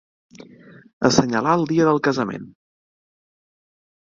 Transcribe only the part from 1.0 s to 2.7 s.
Assenyalar el dia del casament.